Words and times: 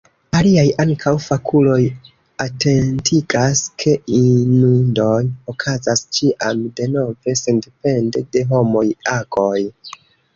Aliaj, 0.35 0.69
ankaŭ 0.83 1.11
fakuloj, 1.23 1.81
atentigas 2.45 3.61
ke 3.83 3.93
inundoj 4.19 5.19
okazas 5.53 6.01
ĉiam 6.19 6.63
denove, 6.81 7.37
sendepende 7.43 8.25
de 8.37 8.43
homaj 8.55 8.83
agoj. 9.19 9.59